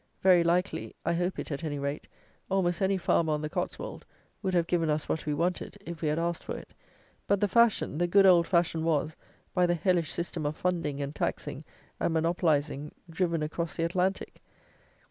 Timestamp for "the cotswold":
3.43-4.03